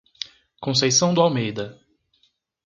Conceição 0.59 1.13
do 1.13 1.21
Almeida 1.21 1.79